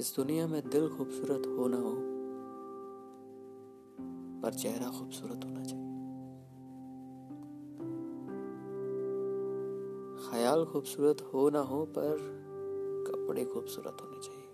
इस 0.00 0.12
दुनिया 0.16 0.46
में 0.46 0.62
दिल 0.70 0.88
खूबसूरत 0.88 1.46
हो 1.46 1.66
ना 1.68 1.76
हो, 1.76 1.92
पर 4.42 4.54
चेहरा 4.54 4.88
खूबसूरत 4.88 5.44
होना 5.44 5.62
चाहिए। 5.62 5.86
ख्याल 10.28 10.64
खूबसूरत 10.64 11.30
हो 11.34 11.48
ना 11.50 11.60
हो, 11.60 11.84
पर 11.84 12.16
कपड़े 13.08 13.44
खूबसूरत 13.44 13.96
होने 14.02 14.20
चाहिए। 14.20 14.45